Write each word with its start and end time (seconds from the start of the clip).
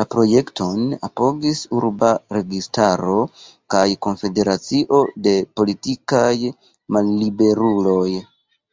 La 0.00 0.04
projekton 0.12 0.80
apogis 1.08 1.60
urba 1.80 2.08
registaro 2.36 3.20
kaj 3.76 3.84
konfederacio 4.08 5.04
de 5.28 5.36
politikaj 5.62 6.36
malliberuloj. 6.98 8.10